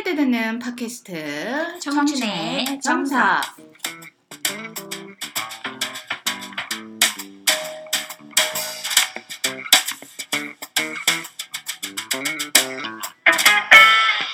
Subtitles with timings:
[0.00, 3.42] 할때 듣는 팟캐스트 청춘의 정사.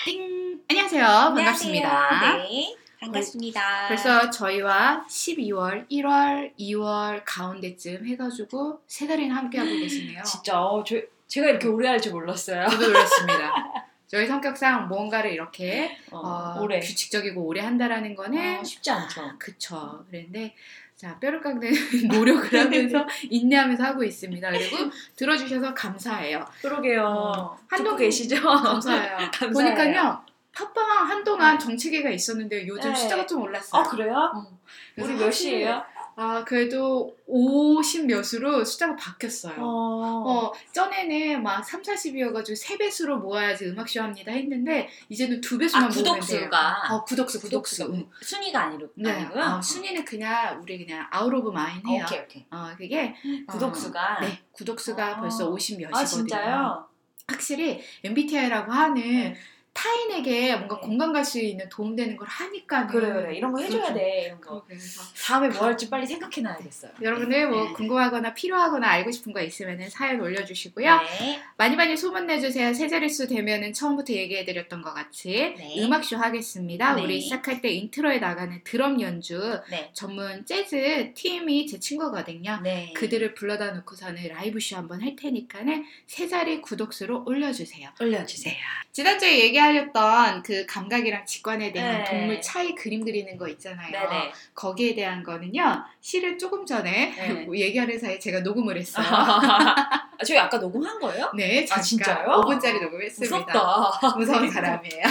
[0.05, 2.37] 띵 안녕하세요 반갑습니다.
[2.37, 3.89] 네, 반갑습니다.
[3.89, 10.23] 그래서 저희와 12월, 1월, 2월 가운데쯤 해가지고 세 달이나 함께하고 계시네요.
[10.23, 10.97] 진짜 어, 저,
[11.27, 12.69] 제가 이렇게 오래 할 줄 몰랐어요.
[12.69, 13.53] 저도 그렇습니다.
[14.07, 16.81] 저희 성격상 뭔가를 이렇게 어, 어, 오래.
[16.81, 19.33] 규칙적이고 오래 한다라는 거는 어, 쉽지 않죠.
[19.39, 20.05] 그쵸.
[20.09, 20.55] 그런데
[20.95, 21.71] 자 뼈를 깎는
[22.13, 24.51] 노력을 하면서 인내하면서 하고 있습니다.
[24.51, 24.77] 그리고
[25.17, 26.47] 들어주셔서 감사해요.
[26.63, 27.05] 그러게요.
[27.05, 28.41] 어, 한동 계시죠?
[28.41, 29.17] 감사해요.
[29.35, 29.53] 감사해요.
[29.53, 32.97] 보니까요 팟빵 한동안 정체기가 있었는데 요즘 네.
[32.97, 33.83] 숫자가 좀 올랐어요.
[33.83, 34.33] 아 그래요?
[34.35, 34.59] 어.
[34.97, 35.85] 우리 몇 시예요?
[36.19, 39.57] 아 그래도 50 몇으로 숫자가 바뀌었어요.
[39.59, 40.25] 어.
[40.27, 46.05] 어, 전에는 막 3, 40이어가지고 세배수로 모아야지 음악쇼 합니다 했는데, 이제는 두 배수만 아 모으면
[46.05, 46.15] 돼요.
[46.15, 47.85] 구독수가 어, 구독수, 구독수.
[47.85, 48.11] 구독수 응.
[48.23, 49.11] 순위가 아니로 네.
[49.11, 49.45] 아니고요.
[49.45, 52.05] 어, 순위는 그냥, 우리 그냥 아웃 of mind 해요.
[52.07, 52.47] 오케이 오케이.
[52.51, 53.15] 어, 그게,
[53.47, 55.21] 구독수가 네, 구독수가 아.
[55.21, 56.01] 벌써 50 몇이거든요.
[56.01, 56.89] 아 진짜요?
[57.29, 59.37] 확실히 MBTI라고 하는 네.
[59.77, 60.81] 타인에게 뭔가 네.
[60.81, 62.87] 공감 갈 수 있는 도움되는 걸 하니까.
[62.87, 63.95] 그래 그래 이런 거 해줘야 그렇죠.
[63.95, 64.65] 돼 이런 거.
[64.65, 66.93] 그래서 다음에 뭐 할지 빨리 생각해놔야겠어요.
[67.03, 67.73] 여러분들 뭐 네.
[67.73, 70.97] 궁금하거나 필요하거나 알고 싶은 거 있으면 사연 올려주시고요.
[70.97, 71.41] 네.
[71.57, 72.73] 많이 많이 소문 내주세요.
[72.75, 75.75] 세 자릿수 되면은 처음부터 얘기해드렸던 것 같이 네.
[75.79, 76.95] 음악쇼 하겠습니다.
[76.95, 77.03] 네.
[77.03, 79.91] 우리 시작할 때 intro에 나가는 드럼 연주 네.
[79.93, 82.61] 전문 재즈 팀이 제 친구거든요.
[82.63, 82.93] 네.
[82.95, 87.91] 그들을 불러다 놓고서는 라이브쇼 한번 할 테니까는 세 자리 구독수로 올려주세요.
[88.01, 88.55] 올려주세요.
[88.93, 92.05] 지난주에 얘기 하셨던 그 감각이랑 직관에 대한 네.
[92.05, 93.91] 동물 차이 그림 그리는 거 있잖아요.
[93.91, 94.33] 네네.
[94.55, 95.85] 거기에 대한 거는요.
[96.01, 97.47] 실은 조금 전에 네.
[97.53, 99.07] 얘기하는 사이에 제가 녹음을 했어요.
[99.09, 101.31] 아, 저희 아까 녹음한 거예요?
[101.35, 102.27] 네, 잠깐 진짜요?
[102.27, 103.37] 5분짜리 녹음했습니다.
[103.37, 104.15] 무섭다.
[104.17, 105.03] 무서운 사람이에요.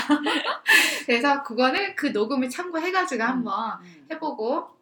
[1.05, 4.07] 그래서 그거는 그 녹음을 참고해가지고 한번 음.
[4.11, 4.75] 해보고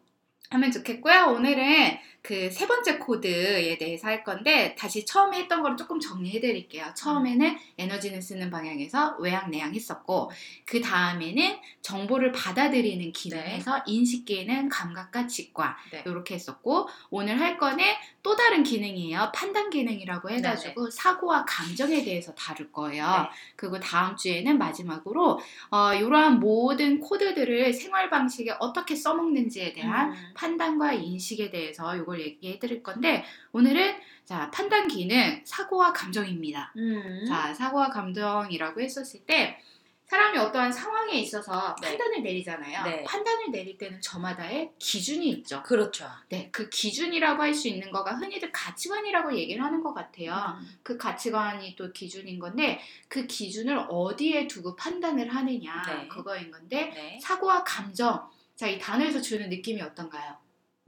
[0.50, 1.34] 하면 좋겠고요.
[1.36, 6.86] 오늘은 그 세 번째 코드에 대해서 할 건데 다시 처음에 했던 거를 조금 정리해 드릴게요.
[6.96, 10.30] 처음에는 에너지는 쓰는 방향에서 외양 내양 했었고
[10.64, 16.02] 그 다음에는 정보를 받아들이는 기능에서 인식 기능, 감각과 직관 네.
[16.06, 17.84] 이렇게 했었고 오늘 할 거는
[18.22, 19.32] 또 다른 기능이에요.
[19.34, 23.04] 판단 기능이라고 해가지고 사고와 감정에 대해서 다룰 거예요.
[23.04, 23.28] 네.
[23.56, 30.32] 그리고 다음 주에는 마지막으로 어, 이러한 모든 코드들을 생활 방식에 어떻게 써먹는지에 대한 음.
[30.34, 36.72] 판단과 인식에 대해서 이걸 얘기해 드릴 건데 오늘은 자 판단 기능 사고와 감정입니다.
[36.76, 37.24] 음.
[37.26, 39.58] 자 사고와 감정이라고 했었을 때
[40.06, 41.88] 사람이 어떠한 상황에 있어서 네.
[41.88, 42.84] 판단을 내리잖아요.
[42.84, 43.02] 네.
[43.04, 45.62] 판단을 내릴 때는 저마다의 기준이 있죠.
[45.62, 46.06] 그렇죠.
[46.28, 50.58] 네, 그 기준이라고 할 수 있는 거가 흔히들 가치관이라고 얘기를 하는 것 같아요.
[50.60, 50.78] 음.
[50.82, 56.08] 그 가치관이 또 기준인 건데 그 기준을 어디에 두고 판단을 하느냐 네.
[56.08, 57.18] 그거인 건데 네.
[57.22, 60.36] 사고와 감정 자 이 단어에서 주는 느낌이 어떤가요?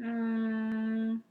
[0.00, 1.22] 음.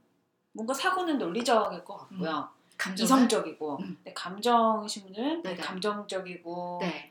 [0.52, 2.48] 뭔가 사고는 논리적일 것 같고요.
[2.78, 3.78] 감정 이성적이고.
[3.80, 3.96] 음.
[3.96, 5.56] 근데 감정이신 분들은 네네.
[5.56, 6.78] 감정적이고.
[6.82, 7.10] 네,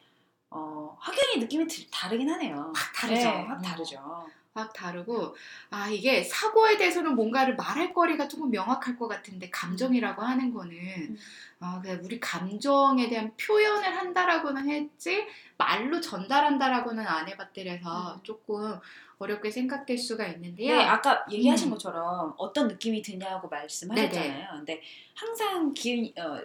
[0.52, 2.72] 어, 확연히 느낌이 들- 다르긴 하네요.
[2.76, 3.22] 확 다르죠.
[3.22, 3.62] 네, 확 음.
[3.62, 4.28] 다르죠.
[4.54, 5.36] 확 다르고
[5.70, 11.18] 아 이게 사고에 대해서는 뭔가를 말할 거리가 조금 명확할 것 같은데 감정이라고 하는 거는 음.
[11.60, 15.28] 아 그냥 우리 감정에 대한 표현을 한다라고는 했지
[15.58, 18.20] 말로 전달한다라고는 안 해봤더래서 음.
[18.24, 18.80] 조금
[19.20, 20.76] 어렵게 생각될 수가 있는데요.
[20.76, 21.72] 네, 아까 얘기하신 음.
[21.72, 24.48] 것처럼 어떤 느낌이 드냐고 말씀하셨잖아요.
[24.52, 24.82] 근데
[25.14, 26.40] 항상 기, 어,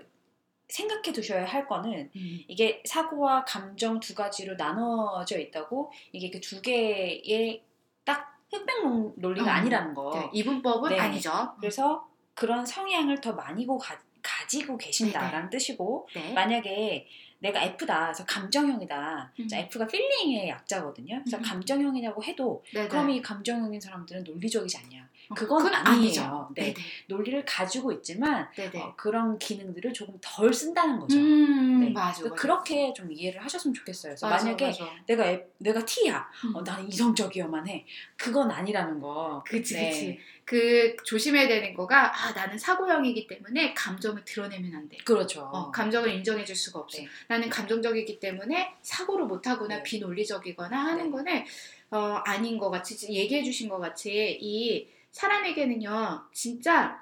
[0.69, 2.41] 생각해 두셔야 할 거는 음.
[2.47, 7.63] 이게 사고와 감정 두 가지로 나눠져 있다고 이게 그 두 개의
[8.05, 9.55] 딱 흑백 논- 논리가 어.
[9.55, 10.11] 아니라는 거.
[10.15, 10.99] 네, 이분법은 네.
[10.99, 11.55] 아니죠.
[11.59, 16.33] 그래서 그런 성향을 더 많이 고 가, 가지고 계신다라는 뜻이고 네.
[16.35, 17.07] 만약에
[17.41, 19.33] 내가 F다, 그래서 감정형이다.
[19.41, 19.49] 음.
[19.49, 21.21] 자, F가 필링의 약자거든요.
[21.25, 21.43] 그래서 음.
[21.43, 22.89] 감정형이라고 해도 네네.
[22.89, 25.09] 그럼 이 감정형인 사람들은 논리적이지 않냐?
[25.31, 25.93] 어, 그건 그건 아니에요.
[26.01, 26.49] 아니죠.
[26.55, 26.63] 네.
[26.75, 26.75] 네네.
[27.07, 28.49] 논리를 가지고 있지만.
[28.75, 31.17] 어, 그런 기능들을 조금 덜 쓴다는 거죠.
[31.19, 31.91] 음, 네.
[31.91, 32.35] 맞아, 맞아.
[32.35, 34.11] 그렇게 좀 이해를 하셨으면 좋겠어요.
[34.11, 34.91] 그래서 맞아, 만약에 맞아.
[35.07, 36.57] 내가 F- 내가 T야, 음.
[36.57, 37.87] 어, 나는 이성적이어만 해.
[38.17, 39.43] 그건 아니라는 거.
[39.47, 39.89] 그치, 네.
[39.91, 40.19] 그치.
[40.45, 44.97] 그 조심해야 되는 거가 아 나는 사고형이기 때문에 감정을 드러내면 안 돼.
[45.05, 45.43] 그렇죠.
[45.43, 46.99] 어, 감정을 인정해 줄 수가 없어.
[46.99, 47.07] 네.
[47.29, 49.83] 나는 감정적이기 때문에 사고를 못 하거나 네.
[49.85, 51.11] 비논리적이거나 하는 네.
[51.13, 51.45] 거는
[51.93, 57.01] 어, 아닌 것 같이 얘기해 주신 것 같이 이 사람에게는요 진짜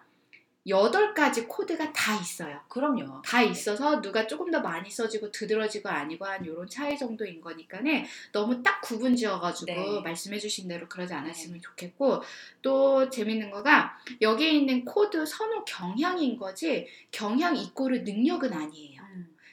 [0.69, 2.61] 여덟 가지 코드가 다 있어요.
[2.69, 3.23] 그럼요.
[3.23, 8.63] 다 있어서 누가 조금 더 많이 써지고 드들어지고 아니고 한 이런 차이 정도인 거니까는 너무
[8.63, 10.01] 딱 구분 지어가지고 네.
[10.03, 12.23] 말씀해주신 대로 그러지 않았으면 좋겠고
[12.61, 18.98] 또 재밌는 거가 여기에 있는 코드 선호 경향인 거지 경향 이꼬르 능력은 아니에요.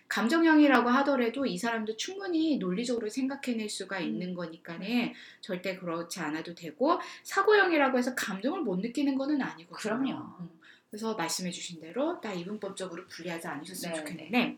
[0.05, 0.07] 음.
[0.07, 7.97] 감정형이라고 하더라도 이 사람도 충분히 논리적으로 생각해낼 수가 있는 거니까는 절대 그렇지 않아도 되고 사고형이라고
[7.97, 9.77] 해서 감정을 못 느끼는 거는 아니거든요.
[9.77, 10.35] 그럼요.
[10.39, 10.49] 음.
[10.89, 14.57] 그래서 말씀해주신 대로 딱 이분법적으로 분리하지 않으셨으면 네, 좋겠는데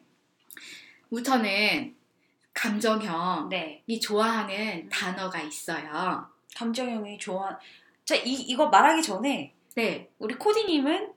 [1.09, 1.95] 우선은
[2.53, 3.99] 감정형이 네.
[3.99, 4.89] 좋아하는 음.
[4.89, 6.27] 단어가 있어요.
[6.55, 7.57] 감정형이 좋아.
[8.03, 11.13] 자, 이 이거 말하기 전에 네, 우리 코디님은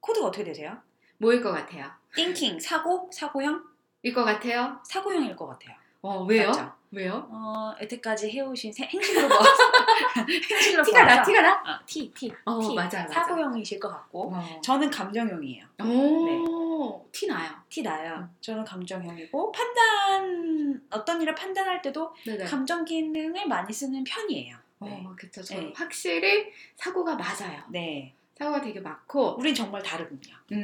[0.00, 0.78] 코드가 어떻게 되세요?
[1.22, 1.86] 뭐일 것 같아요?
[2.16, 3.62] 띵킹 사고 사고형
[4.02, 4.80] 일 것 같아요?
[4.84, 5.76] 사고형일 것 같아요.
[6.02, 6.48] 어 왜요?
[6.48, 6.72] 맞죠?
[6.90, 7.28] 왜요?
[7.30, 9.36] 어 여태까지 해오신 세- 행실로 봐.
[10.50, 11.52] 행실로 티가 나, 봐서 티가 나?
[11.52, 13.14] 어, T T 어, T 맞아, 맞아.
[13.14, 14.60] 사고형이실 것 같고 어.
[14.64, 15.64] 저는 감정형이에요.
[15.84, 17.52] 오, 티 나요.
[17.68, 18.16] 티 나요.
[18.16, 18.36] 음.
[18.40, 22.44] 저는 감정형이고 판단 어떤 일을 판단할 때도 네네.
[22.46, 24.56] 감정 기능을 많이 쓰는 편이에요.
[24.80, 25.04] 네.
[25.06, 25.40] 어, 그쵸.
[25.40, 25.72] 저는 네.
[25.76, 27.62] 확실히 사고가 맞아요.
[27.70, 28.12] 네.
[28.42, 30.20] 사고가 되게 많고, 우린 정말 다르군요.
[30.52, 30.62] 음,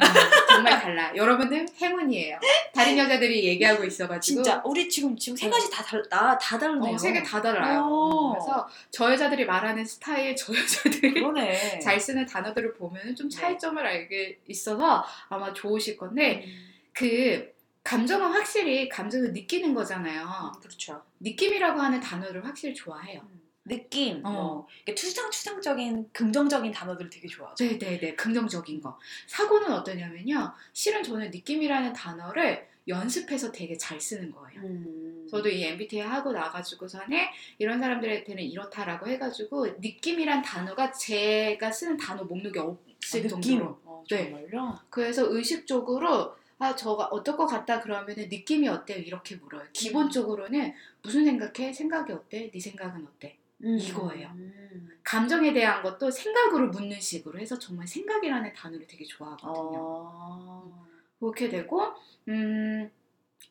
[0.49, 1.15] 정말 달라.
[1.15, 2.39] 여러분들 행운이에요.
[2.75, 4.43] 다른 여자들이 얘기하고 있어가지고.
[4.43, 6.95] 진짜 우리 지금 지금 세 가지 다 달, 나, 다 다르네요.
[6.95, 7.87] 어, 세개 다 달라요.
[7.89, 8.33] 오.
[8.33, 11.79] 그래서 저 여자들이 말하는 스타일, 저 여자들이 그러네.
[11.81, 13.37] 잘 쓰는 단어들을 보면 좀 네.
[13.37, 17.53] 차이점을 알게 있어서 아마 좋으실 건데, 음, 그
[17.85, 20.53] 감정은 확실히 감정을 느끼는 거잖아요.
[20.61, 21.03] 그렇죠.
[21.21, 23.21] 느낌이라고 하는 단어를 확실히 좋아해요.
[23.23, 24.31] 음, 느낌, 어.
[24.31, 27.65] 뭐 추상추상적인 긍정적인 단어들을 되게 좋아하죠.
[27.65, 28.99] 네네네, 긍정적인 거.
[29.27, 30.53] 사고는 어떠냐면요.
[30.73, 34.63] 실은 저는 느낌이라는 단어를 연습해서 되게 잘 쓰는 거예요.
[34.63, 35.27] 음.
[35.31, 37.19] 저도 이 MBTI 하고 나가지고서는
[37.59, 43.29] 이런 사람들한테는 이렇다라고 해가지고 느낌이란 단어가 제가 쓰는 단어 목록에 없을 아.
[43.29, 43.79] 정도로.
[43.85, 44.31] 어, 네.
[44.31, 44.79] 정말요?
[44.89, 49.65] 그래서 의식적으로 아 저가 어떨 것 같다 그러면은 느낌이 어때요 이렇게 물어요.
[49.73, 51.73] 기본적으로는 무슨 생각해?
[51.73, 52.51] 생각이 어때?
[52.51, 53.37] 네 생각은 어때?
[53.61, 54.29] 이거예요.
[54.29, 54.89] 음.
[55.03, 59.79] 감정에 대한 것도 생각으로 묻는 식으로 해서 정말 생각이라는 단어를 되게 좋아하거든요.
[59.81, 60.87] 어.
[61.19, 61.95] 그렇게 되고
[62.29, 62.91] 음,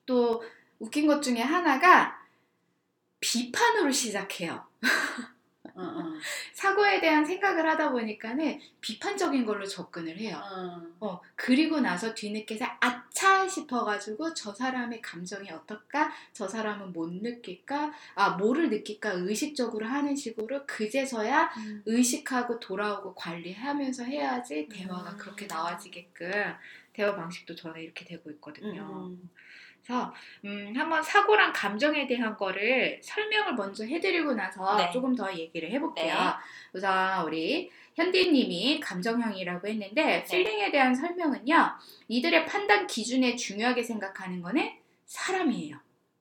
[0.06, 0.44] 또
[0.80, 2.18] 웃긴 것 중에 하나가
[3.20, 4.66] 비판으로 시작해요.
[5.76, 6.14] 어, 어.
[6.54, 10.42] 사고에 대한 생각을 하다 보니까는 비판적인 걸로 접근을 해요.
[10.42, 10.82] 어.
[11.00, 16.12] 어, 그리고 나서 뒤늦게서 아차 싶어가지고 저 사람의 감정이 어떨까?
[16.34, 17.94] 저 사람은 못 느낄까?
[18.16, 19.12] 아, 뭐를 느낄까?
[19.12, 21.84] 의식적으로 하는 식으로 그제서야 음.
[21.86, 25.18] 의식하고 돌아오고 관리하면서 해야지 대화가 음.
[25.18, 26.56] 그렇게 나와지게끔
[26.94, 29.12] 대화 방식도 저는 이렇게 되고 있거든요.
[29.12, 29.30] 음.
[29.88, 30.14] 그래서
[30.44, 34.92] 음, 한번 사고랑 감정에 대한 거를 설명을 먼저 해드리고 나서 네.
[34.92, 36.14] 조금 더 얘기를 해볼게요.
[36.14, 36.22] 네.
[36.74, 40.24] 우선 우리 현디님이 감정형이라고 했는데 네.
[40.26, 41.72] 필링에 대한 설명은요.
[42.10, 44.70] 이들의 판단 기준에 중요하게 생각하는 거는
[45.06, 45.78] 사람이에요.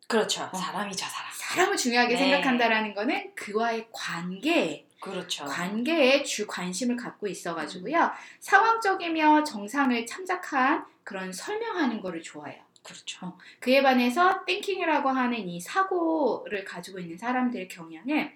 [0.07, 0.49] 그렇죠.
[0.53, 0.57] 어.
[0.57, 1.33] 사람이죠, 사람.
[1.35, 2.19] 사람을 중요하게 네.
[2.19, 5.45] 생각한다라는 거는 그와의 관계, 그렇죠.
[5.45, 7.31] 관계에 주 관심을 갖고 음.
[7.33, 8.13] 있어가지고요.
[8.39, 12.66] 상황적이며 정상을 참작한 그런 설명하는 거를 좋아해요.
[12.87, 13.37] 그렇죠.
[13.59, 18.31] 그에 반해서 띵킹이라고 하는 이 사고를 가지고 있는 사람들의 경향은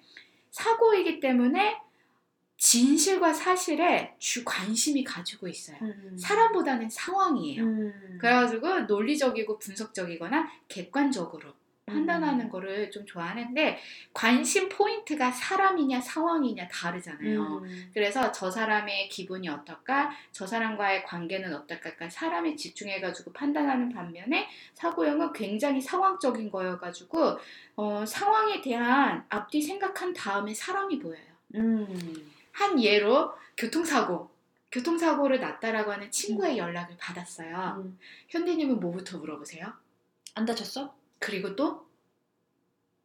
[0.51, 1.79] 사고이기 때문에
[2.57, 5.79] 진실과 사실에 주 관심이 가지고 있어요.
[5.81, 6.17] 음.
[6.19, 7.63] 사람보다는 상황이에요.
[7.63, 8.19] 음.
[8.21, 11.55] 그래가지고 논리적이고 분석적이거나 객관적으로
[11.91, 12.51] 판단하는 음.
[12.51, 13.79] 거를 좀 좋아하는데
[14.13, 17.59] 관심 포인트가 사람이냐 상황이냐 다르잖아요.
[17.63, 17.91] 음.
[17.93, 25.33] 그래서 저 사람의 기분이 어떨까, 저 사람과의 관계는 어떨까, 그러니까 사람에 집중해가지고 판단하는 반면에 사고형은
[25.33, 27.39] 굉장히 상황적인 거여가지고
[27.77, 31.25] 어, 상황에 대한 앞뒤 생각한 다음에 사람이 보여요.
[31.55, 32.33] 음.
[32.53, 34.31] 한 예로 교통사고,
[34.71, 37.83] 교통사고를 났다라고 하는 친구의 연락을 받았어요.
[37.85, 37.99] 음.
[38.29, 39.73] 현디님은 뭐부터 물어보세요?
[40.35, 41.00] 안 다쳤어?
[41.21, 41.87] 그리고 또?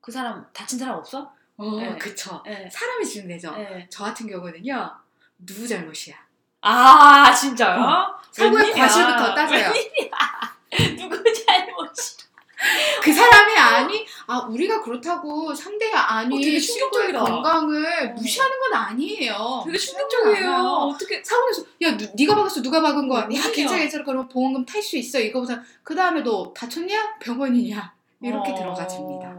[0.01, 1.31] 그 사람 다친 사람 없어?
[1.57, 1.95] 어, 네.
[1.97, 2.41] 그쵸.
[2.45, 2.67] 네.
[2.69, 3.51] 사람이 질문되죠.
[3.55, 3.87] 네.
[3.91, 4.95] 저 같은 경우는요,
[5.39, 6.15] 누구 잘못이야?
[6.61, 7.79] 아 진짜요?
[7.81, 8.15] 어.
[8.31, 8.71] 사고의.
[8.71, 9.71] 과실부터 따져요.
[10.97, 12.15] 누구 잘못이?
[13.03, 17.19] 그 사람이 아니, 아 우리가 그렇다고 상대가 아니 어, 되게 충격적이다.
[17.23, 18.13] 건강을 어.
[18.13, 19.61] 무시하는 건 아니에요.
[19.65, 20.51] 되게 충격적이에요.
[20.55, 21.23] 어떻게?
[21.23, 23.23] 사고에서 야 누, 네가 박았어 누가 박은 거야?
[23.23, 23.27] 야.
[23.51, 27.17] 괜찮아 괜찮아 그러면 보험금 탈 수 있어 이거보다 그 다음에 너 다쳤냐?
[27.19, 27.93] 병원이냐?
[28.25, 28.55] 이렇게 어.
[28.55, 29.29] 들어가 줍니다.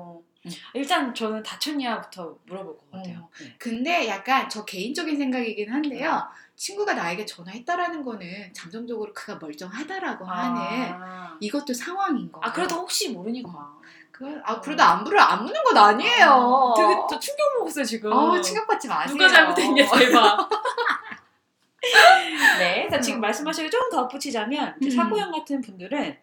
[0.46, 0.50] 음.
[0.74, 3.18] 일단 저는 다쳤냐부터 물어볼 것 같아요.
[3.18, 3.30] 어.
[3.40, 3.54] 네.
[3.58, 6.22] 근데 약간 저 개인적인 생각이긴 한데요.
[6.54, 11.36] 친구가 나에게 전화했다라는 거는 잠정적으로 그가 멀쩡하다라고 하는 아.
[11.40, 12.42] 이것도 상황인 거예요.
[12.44, 13.76] 아 그래도 혹시 모르니까.
[14.10, 16.30] 그, 아 그래도 안 부르 안 묻는 건 아니에요.
[16.30, 18.10] 아, 되게 저 충격 먹었어요 지금.
[18.10, 19.14] 어, 충격받지 마세요.
[19.14, 20.48] 누가 잘못했냐 대박.
[22.58, 23.20] 네, 자, 지금 음.
[23.20, 24.96] 말씀하시고 조금 더 붙이자면 이제 음.
[24.96, 26.16] 사고형 같은 분들은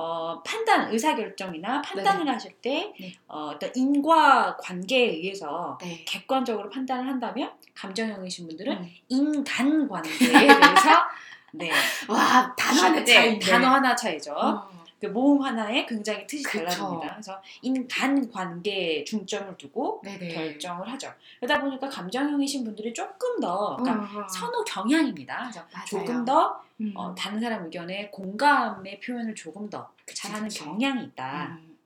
[0.00, 3.12] 어, 판단, 의사결정이나 판단을 하실 때 네.
[3.26, 6.04] 어, 어떤 인과 관계에 의해서 네.
[6.06, 8.90] 객관적으로 판단을 한다면 감정형이신 분들은 음.
[9.08, 11.02] 인간 관계에 대해서
[11.50, 11.72] 네,
[12.08, 13.44] 와 단어 하나 네, 차이인데.
[13.50, 14.34] 단어 하나 차이죠.
[14.34, 14.70] 어.
[15.00, 16.58] 그 모음 하나에 굉장히 뜻이 그쵸.
[16.58, 17.14] 달라집니다.
[17.14, 20.28] 그래서 인간 관계에 중점을 두고 네네.
[20.34, 21.12] 결정을 하죠.
[21.40, 24.28] 그러다 보니까 감정형이신 분들이 조금 더 그러니까 어, 어.
[24.28, 25.38] 선호 경향입니다.
[25.42, 25.84] 그래서 맞아요.
[25.86, 26.92] 조금 더 음.
[26.96, 30.64] 어, 다른 사람 의견에 공감의 표현을 조금 더 그치, 잘하는 그치.
[30.64, 31.58] 경향이 있다.
[31.60, 31.76] 음.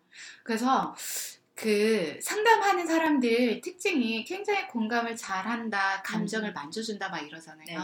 [0.42, 0.94] 그래서
[1.54, 6.54] 그 상담하는 사람들 특징이 굉장히 공감을 잘한다, 감정을 음.
[6.54, 7.64] 만져준다 막 이러잖아요.
[7.66, 7.76] 네.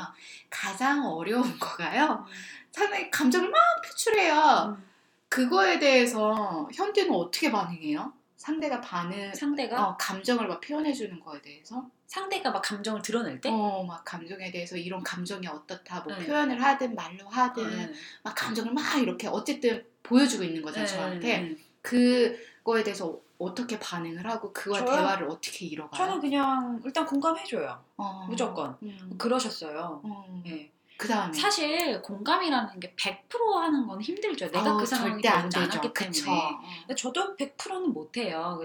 [0.48, 2.24] 가장 어려운 거가요.
[2.72, 4.87] 상당히 감정을 막 표출해요.
[5.28, 5.30] 음.
[5.30, 8.12] 그거에 대해서 현대는 어떻게 반응해요?
[8.36, 13.50] 상대가 반응, 상대가 어, 감정을 막 표현해 주는 거에 대해서, 상대가 막 감정을 드러낼 때
[13.50, 16.24] 어, 막 감정에 대해서 이런 감정이 어떻다, 뭐 네.
[16.26, 17.94] 표현을 하든 말로 하든, 음.
[18.22, 21.40] 막 감정을 막 이렇게 어쨌든 보여주고 있는 거죠 네, 저한테.
[21.40, 21.58] 음.
[21.82, 24.96] 그거에 대해서 어떻게 반응을 하고 그와 저요?
[24.96, 25.96] 대화를 어떻게 이뤄가요?
[25.96, 27.82] 저는 그냥 일단 공감해줘요.
[27.96, 28.76] 어, 무조건.
[28.82, 29.14] 음.
[29.16, 30.00] 그러셨어요.
[30.02, 30.42] 어.
[30.46, 30.70] 예.
[30.98, 34.50] 그 다음에 사실 공감이라는 게 100% 하는 건 힘들죠.
[34.50, 35.28] 내가 그 상황이 되지.
[35.28, 36.24] 않았기 그쵸.
[36.24, 36.42] 때문에.
[36.90, 36.94] 어.
[36.96, 38.60] 저도 100%는 못해요.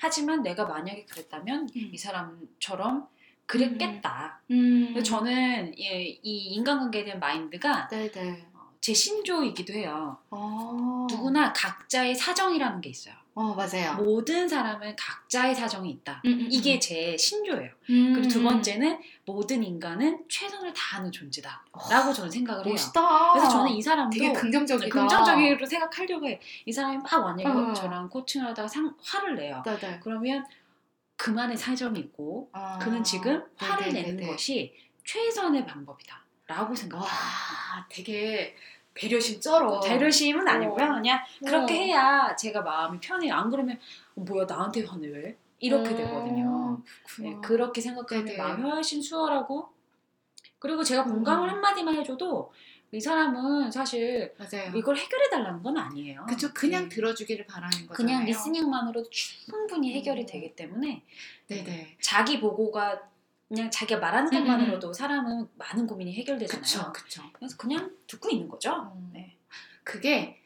[0.00, 1.90] 하지만 내가 만약에 그랬다면 음.
[1.92, 3.06] 이 사람처럼
[3.44, 4.40] 그랬겠다.
[4.50, 5.02] 음.
[5.04, 8.46] 저는 예, 이 인간관계에 대한 마인드가 네네.
[8.54, 10.16] 어, 제 신조이기도 해요.
[10.30, 11.06] 어.
[11.10, 13.14] 누구나 각자의 사정이라는 게 있어요.
[13.36, 13.96] 어 맞아요.
[13.96, 16.22] 모든 사람은 각자의 사정이 있다.
[16.24, 16.80] 음, 음, 이게 음.
[16.80, 17.70] 제 신조예요.
[17.90, 18.12] 음.
[18.14, 21.64] 그리고 두 번째는 모든 인간은 최선을 다하는 존재다.
[21.90, 22.72] 라고 저는 생각을 해요.
[22.72, 23.32] 멋있다.
[23.32, 24.88] 그래서 저는 이 사람도 되게 긍정적이다.
[24.88, 26.40] 긍정적으로 생각하려고 해.
[26.64, 27.72] 이 사람이 막 만약에 어.
[27.72, 29.60] 저랑 코칭을 하다가 상, 화를 내요.
[29.64, 29.98] 네네.
[30.00, 30.46] 그러면
[31.16, 32.78] 그만의 사정이 있고 아.
[32.78, 34.12] 그는 지금 화를 네네네네.
[34.12, 34.72] 내는 것이
[35.04, 36.22] 최선의 방법이다.
[36.46, 37.04] 라고 생각해요.
[37.08, 38.54] 와 되게
[38.94, 39.80] 배려심 쩔어.
[39.80, 40.84] 배려심은 아니고요.
[40.84, 40.94] 어.
[40.94, 41.76] 그냥 그렇게 어.
[41.76, 43.34] 해야 제가 마음이 편해요.
[43.34, 43.78] 안 그러면
[44.16, 45.36] 어, 뭐야 나한테 화내 왜?
[45.58, 46.82] 이렇게 어, 되거든요.
[47.20, 48.38] 네, 그렇게 생각하면 네네.
[48.38, 49.68] 마음이 훨씬 수월하고
[50.58, 51.54] 그리고 제가 공감을 음.
[51.54, 52.52] 한마디만 해줘도
[52.92, 54.70] 이 사람은 사실 맞아요.
[54.76, 56.24] 이걸 해결해 달라는 건 아니에요.
[56.28, 56.88] 그쵸 그냥 음.
[56.88, 57.94] 들어주기를 바라는 거잖아요.
[57.96, 60.26] 그냥 리스닝만으로도 충분히 해결이 음.
[60.26, 61.02] 되기 때문에
[61.48, 61.96] 네네.
[62.00, 63.02] 자기 보고가
[63.54, 66.92] 그냥 자기가 말하는 음, 것만으로도 사람은 많은 고민이 그쵸 해결되잖아요.
[66.92, 67.22] 그쵸.
[67.32, 68.92] 그래서 그냥 듣고 있는 거죠.
[68.96, 69.10] 음.
[69.12, 69.36] 네.
[69.84, 70.40] 그게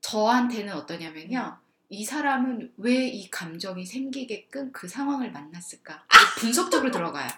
[0.00, 1.58] 저한테는 어떠냐면요.
[1.88, 6.04] 이 사람은 왜 이 감정이 생기게끔 그 상황을 만났을까?
[6.38, 7.28] 분석적으로 들어가요.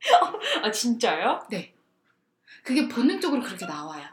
[0.64, 1.46] 아 진짜요?
[2.64, 4.06] 그게 본능적으로 그렇게 나와요.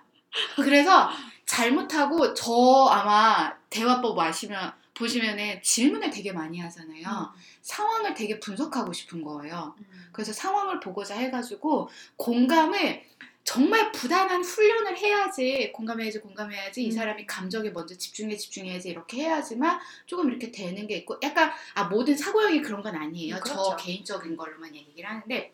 [0.58, 1.10] 그래서
[1.46, 7.32] 잘못하고 저 아마 대화법 아시면 보시면은 질문을 되게 많이 하잖아요.
[7.62, 9.76] 상황을 되게 분석하고 싶은 거예요.
[9.78, 10.10] 음.
[10.12, 13.04] 그래서 상황을 보고자 해가지고 공감을
[13.44, 16.92] 정말 부단한 훈련을 해야지 공감해야지 공감해야지 이 음.
[16.92, 22.18] 사람이 감정에 먼저 집중해 집중해야지 이렇게 해야지만 조금 이렇게 되는 게 있고 약간 아 모든
[22.18, 23.76] 사고형이 그런 건 아니에요 음, 저 그렇죠.
[23.78, 25.54] 개인적인 걸로만 얘기를 하는데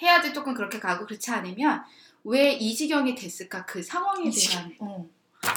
[0.00, 1.84] 해야지 조금 그렇게 가고 그렇지 않으면
[2.24, 4.30] 왜 이 지경이 됐을까 그 상황에.
[4.30, 5.06] 대한 어,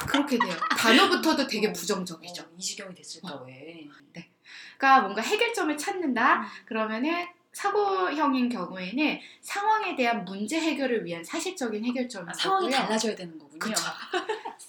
[0.06, 3.44] 그렇게 돼요 단어부터도 되게 어, 부정적이죠 어, 이 지경이 됐을까 어.
[3.46, 3.86] 왜?
[4.76, 6.46] 그러니까 뭔가 해결점을 찾는다 음.
[6.64, 12.86] 그러면은 사고형인 경우에는 상황에 대한 문제 해결을 위한 사실적인 해결점인 아, 상황이 거고요.
[12.86, 13.58] 달라져야 되는 거군요.
[13.58, 13.82] 그쵸.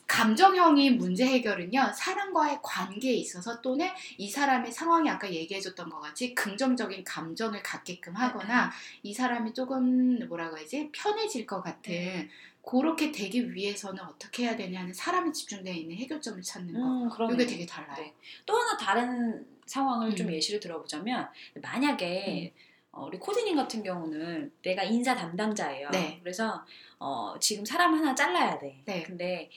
[0.08, 3.88] 감정형인 문제 해결은요 사람과의 관계에 있어서 또는
[4.18, 8.72] 이 사람의 상황이 아까 얘기해줬던 것 같이 긍정적인 감정을 갖게끔 하거나 네.
[9.04, 12.30] 이 사람이 조금 뭐라고 해야지 편해질 것 같은 네.
[12.64, 17.34] 그렇게 되기 위해서는 어떻게 해야 되냐는 사람이 집중되어 있는 해결점을 찾는 거 음.
[17.34, 17.96] 이게 되게 달라요.
[17.98, 18.14] 네.
[18.46, 20.34] 또 하나 다른 상황을 좀 음.
[20.34, 21.30] 예시를 들어보자면
[21.62, 22.54] 만약에
[22.92, 25.90] 어, 우리 코디님 같은 경우는 내가 인사 담당자예요.
[25.92, 26.20] 네.
[26.22, 26.64] 그래서
[27.00, 28.84] 어, 지금 사람 하나 잘라야 돼.
[28.86, 29.04] 네.
[29.04, 29.50] 근데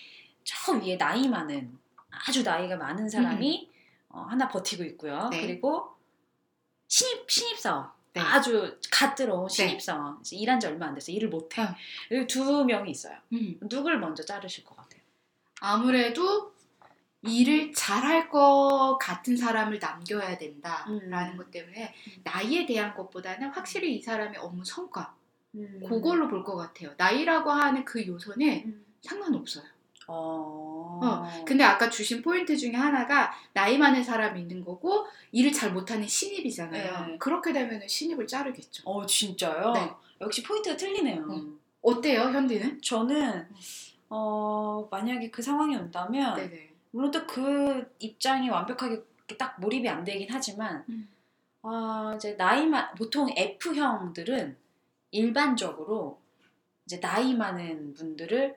[0.44, 1.76] 저 위에 나이 많은
[2.10, 3.70] 아주 나이가 많은 사람이
[4.08, 5.18] 어, 하나 버티고 있고요.
[5.24, 5.30] 음.
[5.30, 5.42] 네.
[5.42, 5.94] 그리고
[6.86, 8.20] 신입 신입 사원 네.
[8.20, 11.62] 아주 갓 들어온 신입사원 이제 일한 지 얼마 안 돼서 일을 못해.
[11.62, 11.74] 어.
[12.12, 13.16] 여기 두 명이 있어요.
[13.32, 13.58] 음.
[13.68, 15.00] 누굴 먼저 자르실 것 같아요?
[15.60, 16.54] 아무래도
[17.22, 21.36] 일을 잘할 것 같은 사람을 남겨야 된다라는 음.
[21.36, 25.14] 것 때문에 나이에 대한 것보다는 확실히 이 사람의 업무 성과
[25.54, 25.82] 음.
[25.88, 26.92] 그걸로 볼 것 같아요.
[26.96, 28.84] 나이라고 하는 그 요소는 음.
[29.00, 29.64] 상관없어요.
[30.06, 31.00] 어.
[31.02, 36.06] 어, 근데 아까 주신 포인트 중에 하나가 나이 많은 사람이 있는 거고 일을 잘 못하는
[36.06, 37.06] 신입이잖아요.
[37.06, 37.18] 네.
[37.18, 38.82] 그렇게 되면 신입을 자르겠죠.
[38.86, 39.72] 어 진짜요?
[39.72, 39.90] 네.
[40.20, 41.22] 역시 포인트가 틀리네요.
[41.24, 41.60] 음.
[41.82, 42.80] 어때요, 현디는?
[42.80, 43.48] 저는
[44.08, 46.70] 어 만약에 그 상황이 온다면 네네.
[46.92, 49.02] 물론 또 그 입장이 완벽하게
[49.38, 51.08] 딱 몰입이 안 되긴 하지만 음.
[51.62, 54.56] 아 이제 나이만 보통 F형들은
[55.10, 56.18] 일반적으로
[56.84, 58.56] 이제 나이 많은 분들을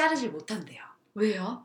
[0.00, 0.82] 자르질 못한대요.
[1.14, 1.62] 왜요?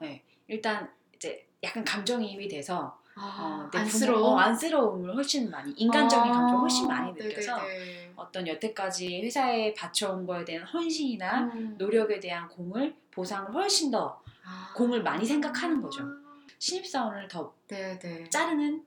[0.47, 3.81] 일단 이제 약간 감정이입이 돼서 아, 어, 내.
[3.85, 8.13] 부모, 어, 안쓰러움을 훨씬 많이 인간적인 아, 감정을 훨씬 많이 느껴서 네네네.
[8.17, 11.75] 어떤 여태까지 회사에 바쳐온 거에 대한 헌신이나 음.
[11.77, 14.73] 노력에 대한 공을 보상을 훨씬 더 아.
[14.75, 16.03] 공을 많이 생각하는 거죠.
[16.59, 18.29] 신입사원을 더 네네.
[18.29, 18.83] 자르는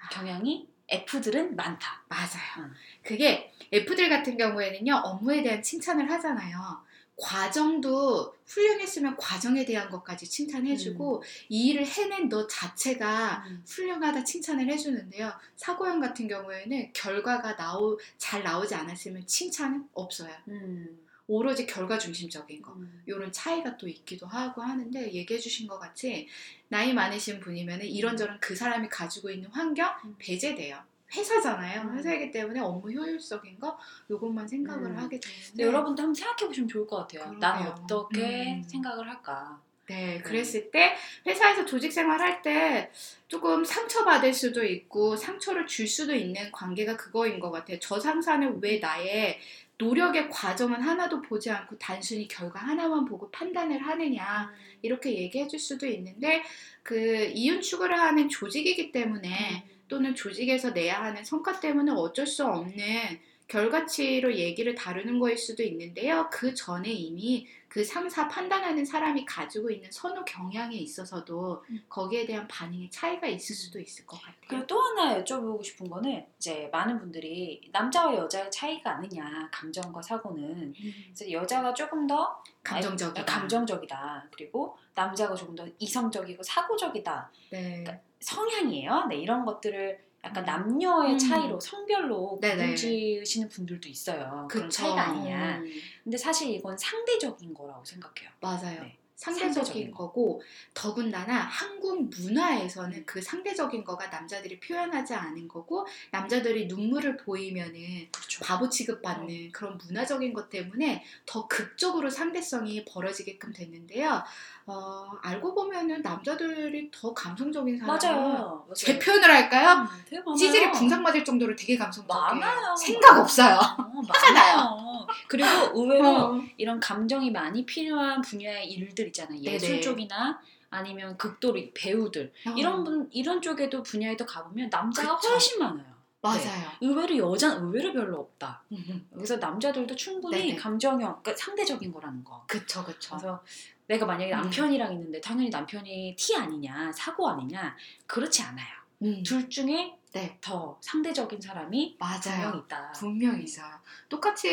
[0.00, 0.08] 아.
[0.08, 2.02] 경향이 F들은 많다.
[2.08, 2.66] 맞아요.
[2.66, 2.72] 음.
[3.02, 6.87] 그게 F들 같은 경우에는요, 업무에 대한 칭찬을 하잖아요.
[7.20, 13.64] 과정도 훌륭했으면 과정에 대한 것까지 칭찬해주고, 이 일을 해낸 너 자체가 음.
[13.66, 15.32] 훌륭하다 칭찬을 해주는데요.
[15.56, 20.32] 사고형 같은 경우에는 결과가 나오, 잘 나오지 않았으면 칭찬은 없어요.
[20.48, 20.98] 음.
[21.26, 22.72] 오로지 결과 중심적인 거.
[22.72, 23.02] 음.
[23.04, 26.26] 이런 차이가 또 있기도 하고 하는데 얘기해 주신 것 같이
[26.68, 30.14] 나이 많으신 분이면 이런저런 그 사람이 가지고 있는 환경 음.
[30.18, 30.82] 배제돼요.
[31.14, 31.82] 회사잖아요.
[31.82, 31.96] 음.
[31.96, 33.78] 회사이기 때문에 업무 효율적인 거
[34.10, 34.96] 요것만 생각을 음.
[34.96, 37.32] 하게 되는데 여러분도 한번 생각해 보시면 좋을 것 같아요.
[37.34, 37.68] 나는.
[37.68, 38.62] 어떻게 음.
[38.62, 39.60] 생각을 할까?
[39.88, 40.94] 네, 그랬을 때
[41.26, 42.90] 회사에서 조직 생활할 때
[43.26, 47.78] 조금 상처받을 수도 있고 상처를 줄 수도 있는 관계가 그거인 것 같아요.
[47.80, 49.38] 저 상사는 왜 나의
[49.78, 55.86] 노력의 과정은 하나도 보지 않고 단순히 결과 하나만 보고 판단을 하느냐 이렇게 얘기해 줄 수도
[55.86, 56.42] 있는데
[56.82, 63.20] 그 이윤 추구를 하는 조직이기 때문에 또는 조직에서 내야 하는 성과 때문에 어쩔 수 없는
[63.48, 66.28] 결과치로 얘기를 다루는 거일 수도 있는데요.
[66.30, 71.82] 그 전에 이미 그 상사 판단하는 사람이 가지고 있는 선호 경향에 있어서도 음.
[71.88, 74.34] 거기에 대한 반응의 차이가 있을 수도 있을 것 같아요.
[74.48, 80.44] 그리고 또 하나 여쭤보고 싶은 거는 이제 많은 분들이 남자와 여자의 차이가 아느냐 감정과 사고는
[80.44, 80.74] 음,
[81.06, 83.20] 그래서 여자가 조금 더 감정적이다.
[83.20, 87.84] 아, 감정적이다 그리고 남자가 조금 더 이성적이고 사고적이다 네.
[88.20, 89.06] 성향이에요.
[89.08, 90.46] 네 이런 것들을 약간 음.
[90.46, 91.18] 남녀의 음.
[91.18, 92.38] 차이로 성별로.
[92.40, 94.46] 구분지으시는 분들도 있어요.
[94.50, 94.82] 그런 그쵸.
[94.82, 95.58] 차이가 아니냐.
[95.58, 95.70] 음,
[96.04, 98.30] 근데 사실 이건 상대적인 거라고 생각해요.
[98.40, 98.82] 맞아요.
[98.82, 98.97] 네.
[99.18, 100.40] 상대적인 상대적인 거고
[100.72, 108.44] 더군다나 한국 문화에서는 그 상대적인 거가 남자들이 표현하지 않은 거고 남자들이 눈물을 보이면은 그렇죠.
[108.44, 114.22] 바보 취급받는 그런 문화적인 것 때문에 더 극적으로 상대성이 벌어지게끔 됐는데요.
[114.66, 117.98] 어, 알고 보면은 남자들이 더 감성적인 사람.
[117.98, 118.66] 맞아요.
[118.76, 119.88] 제 표현을 할까요?
[120.14, 120.36] 음.
[120.36, 122.34] 찌질이 궁상 맞을 정도로 되게 감성적이에요.
[122.34, 122.76] 많아요.
[122.76, 123.56] 생각 없어요.
[123.56, 125.06] 어, 많아요.
[125.26, 126.42] 그리고 의외로 어.
[126.58, 129.40] 이런 감정이 많이 필요한 분야의 일들 있잖아요.
[129.40, 129.80] 예술 네네.
[129.80, 130.40] 쪽이나
[130.70, 135.30] 아니면 극도로 배우들 이런 분 이런 쪽에도 분야에도 가보면 남자가 그쵸.
[135.30, 135.98] 훨씬 많아요.
[136.20, 136.68] 맞아요.
[136.80, 138.62] 의외로 여자는 의외로 별로 없다.
[138.72, 140.56] 음, 여기서 남자들도 충분히 네네.
[140.56, 142.44] 감정형, 그러니까 상대적인 거라는 거.
[142.48, 143.16] 그쵸 그쵸.
[143.16, 143.42] 그래서
[143.86, 144.36] 내가 만약에 음.
[144.42, 148.66] 남편이랑 있는데 당연히 남편이 T 아니냐, 사고 아니냐 그렇지 않아요.
[149.02, 150.36] 음, 둘 중에 네.
[150.40, 152.20] 더 상대적인 사람이 맞아요.
[152.20, 152.92] 분명 있다.
[152.92, 153.72] 분명히 있어요.
[154.08, 154.48] 똑같이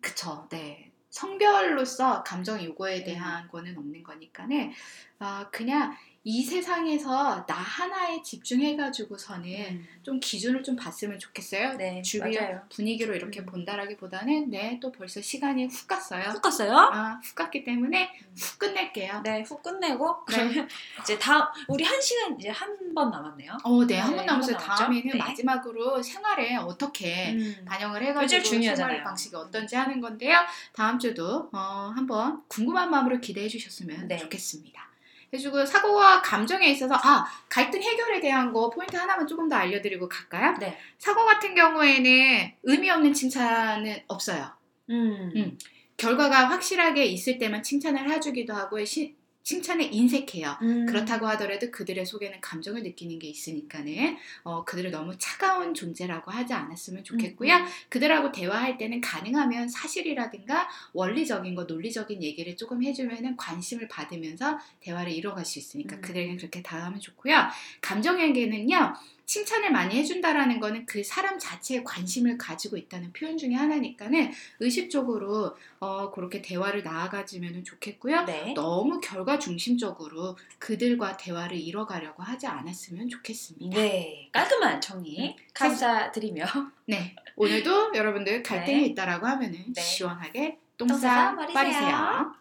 [0.00, 0.46] 그쵸.
[0.48, 0.90] 네.
[1.10, 4.72] 성별로서 감정 요구에 대한 거는 없는 거니까는
[5.18, 9.86] 아 그냥 이 세상에서 나 하나에 집중해가지고서는 음.
[10.02, 11.78] 좀 기준을 좀 봤으면 좋겠어요.
[11.78, 12.60] 네, 주변 맞아요.
[12.70, 13.46] 분위기로 이렇게 음.
[13.46, 16.22] 본다라기보다는 네 또 벌써 시간이 훅 갔어요.
[16.24, 16.72] 훅 갔어요?
[16.76, 19.22] 아, 훅 갔기 때문에 훅 끝낼게요.
[19.24, 20.36] 네, 훅 끝내고 네.
[20.36, 20.68] 그러면
[21.02, 23.56] 이제 다음 우리 한 시간 이제 한 번 남았네요.
[23.62, 24.56] 어, 네, 한 네, 번 남았어요.
[24.56, 25.16] 다음에는 네.
[25.18, 27.64] 마지막으로 생활에 어떻게 음.
[27.64, 28.42] 반영을 해가지고.
[28.44, 30.40] 생활 방식이 어떤지 하는 건데요.
[30.72, 34.16] 다음 주도 어, 한번 궁금한 마음으로 기대해 주셨으면 네.
[34.16, 34.89] 좋겠습니다.
[35.32, 40.56] 해주고 사고와 감정에 있어서 아 갈등 해결에 대한 거 포인트 하나만 조금 더 알려드리고 갈까요?
[40.58, 40.76] 네.
[40.98, 44.50] 사고 같은 경우에는 의미 없는 칭찬은 없어요.
[44.90, 45.32] 음.
[45.36, 45.58] 음.
[45.96, 50.58] 결과가 확실하게 있을 때만 칭찬을 해주기도 하고 시- 칭찬에 인색해요.
[50.62, 50.86] 음.
[50.86, 57.04] 그렇다고 하더라도 그들의 속에는 감정을 느끼는 게 있으니까는 어, 그들을 너무 차가운 존재라고 하지 않았으면
[57.04, 57.54] 좋겠고요.
[57.54, 57.66] 음.
[57.88, 65.44] 그들하고 대화할 때는 가능하면 사실이라든가 원리적인 거, 논리적인 얘기를 조금 해주면은 관심을 받으면서 대화를 이뤄갈
[65.44, 66.00] 수 있으니까 음.
[66.00, 67.48] 그들에게 그렇게 다가가면 좋고요.
[67.80, 68.94] 감정에게는요.
[69.30, 76.10] 칭찬을 많이 해준다라는 거는 그 사람 자체에 관심을 가지고 있다는 표현 중에 하나니까는 의식적으로 어,
[76.10, 78.24] 그렇게 대화를 나아가지면 좋겠고요.
[78.24, 78.54] 네.
[78.54, 83.76] 너무 결과 중심적으로 그들과 대화를 이뤄가려고 하지 않았으면 좋겠습니다.
[83.80, 84.28] 네.
[84.32, 85.36] 깔끔한 정리 네.
[85.54, 86.44] 감사드리며
[86.86, 88.86] 네, 오늘도 여러분들 갈등이 네.
[88.86, 89.80] 있다라고 하면은 네.
[89.80, 91.36] 시원하게 똥 똥싸.
[91.52, 92.34] 빠리세요.